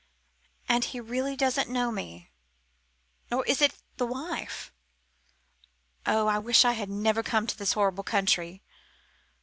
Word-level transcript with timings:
And 0.67 0.83
he 0.83 0.99
really 0.99 1.35
doesn't 1.35 1.69
know 1.69 1.91
me? 1.91 2.31
Or 3.31 3.45
is 3.45 3.61
it 3.61 3.75
the 3.97 4.07
wife? 4.07 4.73
Oh! 6.07 6.25
I 6.25 6.39
wish 6.39 6.65
I'd 6.65 6.89
never 6.89 7.21
come 7.21 7.45
to 7.45 7.55
this 7.55 7.73
horrible 7.73 8.03
country!" 8.03 8.63